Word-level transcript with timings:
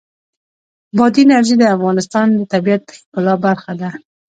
بادي 0.97 1.21
انرژي 1.25 1.55
د 1.59 1.63
افغانستان 1.75 2.27
د 2.35 2.39
طبیعت 2.53 2.81
د 2.87 2.91
ښکلا 2.97 3.33
برخه 3.45 3.71
ده. 3.81 3.89